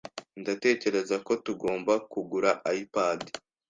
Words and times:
Ndatekereza 0.41 1.15
ko 1.25 1.33
tugomba 1.45 1.93
kugura 2.11 2.49
iPad. 2.79 3.19